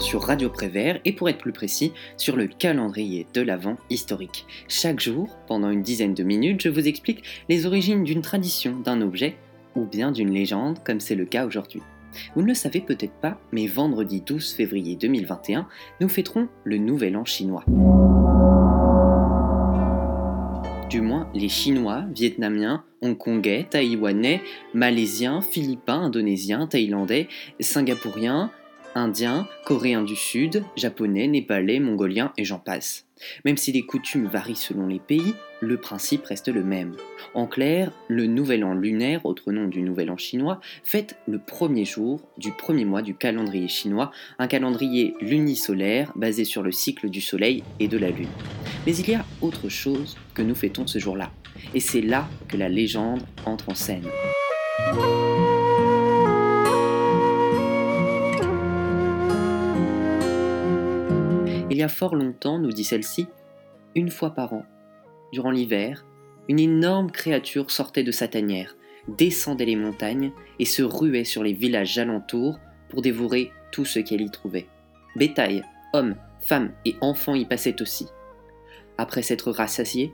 [0.00, 4.46] sur Radio Prévert et pour être plus précis, sur le calendrier de l'Avent historique.
[4.66, 9.02] Chaque jour, pendant une dizaine de minutes, je vous explique les origines d'une tradition, d'un
[9.02, 9.36] objet
[9.76, 11.82] ou bien d'une légende, comme c'est le cas aujourd'hui.
[12.34, 15.68] Vous ne le savez peut-être pas, mais vendredi 12 février 2021,
[16.00, 17.64] nous fêterons le Nouvel An chinois.
[20.88, 24.42] Du moins, les Chinois, Vietnamiens, Hongkongais, Taïwanais,
[24.74, 27.28] Malaisiens, Philippins, Indonésiens, Thaïlandais,
[27.60, 28.50] Singapouriens,
[28.94, 33.06] Indiens, Coréens du Sud, Japonais, Népalais, Mongoliens et j'en passe.
[33.44, 36.96] Même si les coutumes varient selon les pays, le principe reste le même.
[37.34, 41.84] En clair, le Nouvel An lunaire, autre nom du Nouvel An chinois, fête le premier
[41.84, 47.20] jour du premier mois du calendrier chinois, un calendrier lunisolaire basé sur le cycle du
[47.20, 48.28] Soleil et de la Lune.
[48.86, 51.30] Mais il y a autre chose que nous fêtons ce jour-là,
[51.74, 54.08] et c'est là que la légende entre en scène.
[61.70, 63.28] Il y a fort longtemps, nous dit celle-ci,
[63.94, 64.64] une fois par an,
[65.32, 66.04] durant l'hiver,
[66.48, 68.76] une énorme créature sortait de sa tanière,
[69.06, 74.20] descendait les montagnes et se ruait sur les villages alentours pour dévorer tout ce qu'elle
[74.20, 74.66] y trouvait.
[75.14, 78.06] Bétail, hommes, femmes et enfants y passaient aussi.
[78.98, 80.12] Après s'être rassasiée,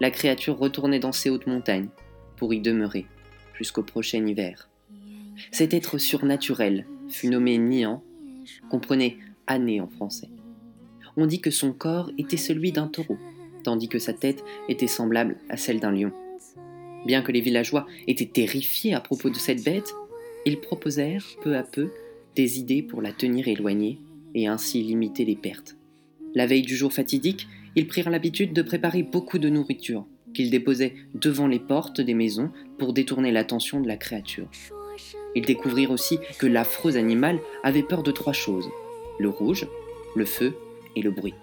[0.00, 1.90] la créature retournait dans ses hautes montagnes
[2.36, 3.06] pour y demeurer
[3.54, 4.68] jusqu'au prochain hiver.
[5.52, 8.02] Cet être surnaturel fut nommé Nian,
[8.68, 10.28] comprenait année en français.
[11.20, 13.18] On dit que son corps était celui d'un taureau,
[13.64, 16.12] tandis que sa tête était semblable à celle d'un lion.
[17.06, 19.92] Bien que les villageois étaient terrifiés à propos de cette bête,
[20.46, 21.90] ils proposèrent peu à peu
[22.36, 23.98] des idées pour la tenir éloignée
[24.36, 25.76] et ainsi limiter les pertes.
[26.36, 30.94] La veille du jour fatidique, ils prirent l'habitude de préparer beaucoup de nourriture, qu'ils déposaient
[31.16, 34.48] devant les portes des maisons pour détourner l'attention de la créature.
[35.34, 38.70] Ils découvrirent aussi que l'affreux animal avait peur de trois choses,
[39.18, 39.66] le rouge,
[40.14, 40.54] le feu
[41.02, 41.34] le bruit.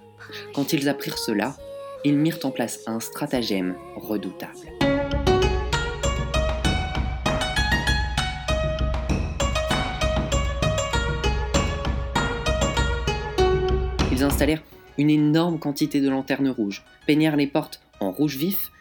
[0.53, 1.55] Quand ils apprirent cela,
[2.03, 4.53] ils mirent en place un stratagème redoutable.
[14.11, 14.63] Ils installèrent
[14.97, 18.71] une énorme quantité de lanternes rouges, peignèrent les portes en rouge vif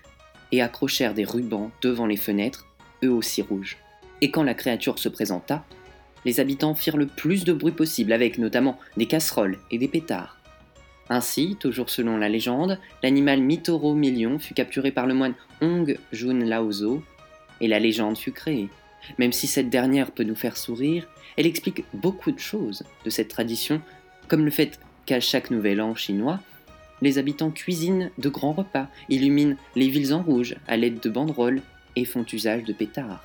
[0.53, 2.67] et accrochèrent des rubans devant les fenêtres,
[3.03, 3.79] eux aussi rouges.
[4.21, 5.65] Et quand la créature se présenta,
[6.25, 10.39] les habitants firent le plus de bruit possible avec notamment des casseroles et des pétards.
[11.11, 16.45] Ainsi, toujours selon la légende, l'animal Mitoro Million fut capturé par le moine Hong Jun
[16.45, 17.03] Laozo
[17.61, 18.69] et la légende fut créée.
[19.19, 21.07] Même si cette dernière peut nous faire sourire,
[21.37, 23.83] elle explique beaucoup de choses de cette tradition,
[24.29, 26.41] comme le fait qu'à chaque nouvel an chinois,
[27.03, 31.61] les habitants cuisinent de grands repas, illuminent les villes en rouge à l'aide de banderoles
[31.97, 33.23] et font usage de pétards.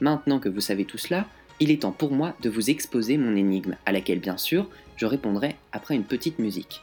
[0.00, 1.26] Maintenant que vous savez tout cela,
[1.60, 5.05] il est temps pour moi de vous exposer mon énigme, à laquelle bien sûr je
[5.05, 6.81] répondrai après une petite musique.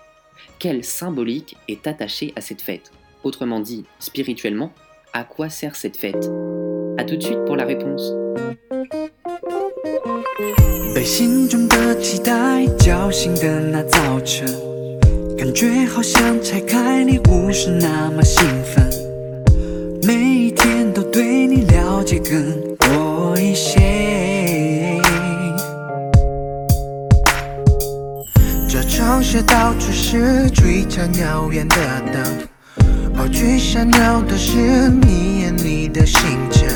[0.59, 2.91] Quelle symbolique est attachée à cette fête
[3.23, 4.73] Autrement dit, spirituellement,
[5.13, 6.31] à quoi sert cette fête
[6.99, 8.13] A tout de suite pour la réponse.
[10.95, 14.47] 被心中的期待叫醒的那早晨，
[15.37, 18.91] 感觉好像拆开礼物是那么兴奋，
[20.03, 24.14] 每一天都对你了解更多一些。
[29.56, 31.78] 到处是璀璨耀眼的
[32.12, 32.22] 灯，
[33.18, 35.88] 我最闪耀的是你眼里。
[35.88, 36.68] 的星辰。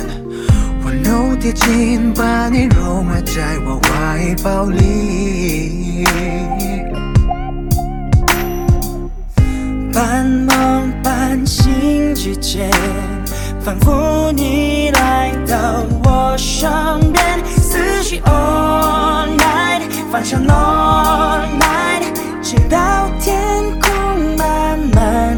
[0.86, 6.06] 温柔贴近，把你融化在我怀抱里。
[9.94, 12.72] 半梦半醒之间，
[13.60, 16.72] 仿佛你来到我身
[17.12, 22.06] 边，思绪 all night，放上 all night，
[22.50, 23.38] 直到天
[23.80, 25.38] 空慢慢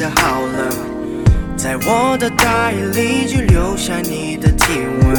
[0.00, 0.72] 的好了，
[1.58, 5.14] 在我的大衣里，只留下你的体温，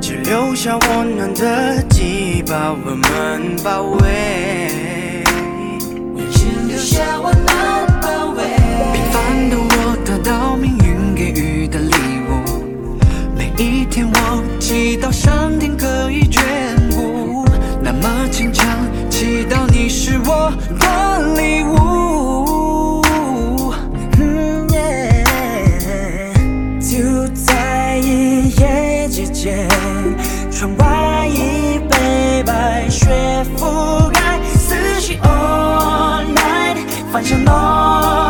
[0.00, 3.98] 只留下温暖的记忆，把我们包围，
[8.92, 11.96] 平凡的我得到命运给予的礼
[12.30, 12.30] 物，
[13.36, 15.87] 每一天我祈祷上天。
[30.50, 33.08] 窗外已被白雪
[33.56, 36.78] 覆盖，思绪 all night，
[37.12, 38.27] 幻想浓。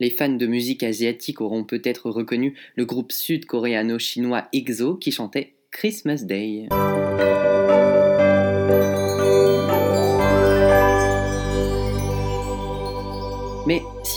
[0.00, 6.24] Les fans de musique asiatique auront peut-être reconnu le groupe sud-coréano-chinois EXO qui chantait Christmas
[6.24, 6.68] Day.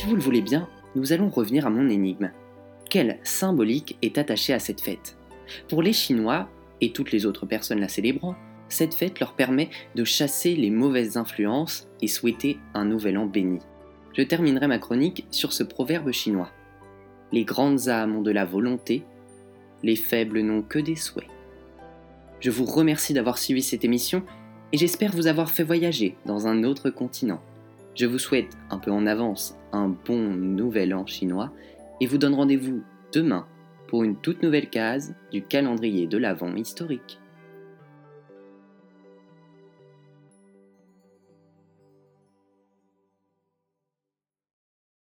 [0.07, 2.31] Vous le voulez bien, nous allons revenir à mon énigme.
[2.89, 5.17] Quelle symbolique est attachée à cette fête?
[5.67, 6.47] Pour les Chinois,
[6.79, 8.35] et toutes les autres personnes la célébrant,
[8.69, 13.59] cette fête leur permet de chasser les mauvaises influences et souhaiter un nouvel an béni.
[14.13, 16.51] Je terminerai ma chronique sur ce proverbe chinois.
[17.33, 19.03] Les grandes âmes ont de la volonté,
[19.83, 21.27] les faibles n'ont que des souhaits.
[22.39, 24.23] Je vous remercie d'avoir suivi cette émission
[24.71, 27.41] et j'espère vous avoir fait voyager dans un autre continent.
[27.97, 31.51] Je vous souhaite un peu en avance un bon nouvel an chinois
[31.99, 33.47] et vous donne rendez-vous demain
[33.87, 37.19] pour une toute nouvelle case du calendrier de l'Avent historique.